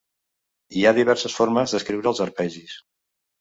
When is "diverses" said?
0.99-1.35